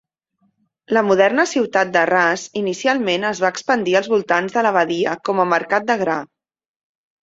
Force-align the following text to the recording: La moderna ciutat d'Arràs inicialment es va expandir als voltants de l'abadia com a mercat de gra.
La 0.97 1.03
moderna 1.09 1.45
ciutat 1.51 1.91
d'Arràs 1.99 2.47
inicialment 2.63 3.29
es 3.35 3.45
va 3.45 3.55
expandir 3.59 3.97
als 4.03 4.13
voltants 4.17 4.59
de 4.59 4.69
l'abadia 4.69 5.19
com 5.31 5.49
a 5.49 5.51
mercat 5.57 5.91
de 5.95 6.03
gra. 6.07 6.23